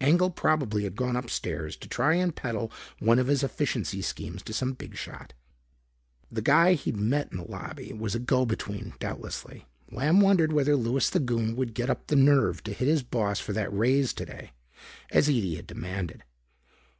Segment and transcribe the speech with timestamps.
[0.00, 4.52] Engel probably had gone upstairs to try and peddle one of his efficiency schemes to
[4.52, 5.32] some big shot.
[6.30, 9.66] The guy he'd met in the lobby was a go between, doubtlessly.
[9.90, 13.40] Lamb wondered whether Louis the Goon would get up the nerve to hit his boss
[13.40, 14.52] for that raise today,
[15.10, 16.22] as Ede had demanded.